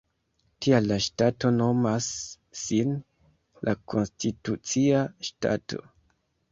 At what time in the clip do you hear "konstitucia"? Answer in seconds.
3.95-5.09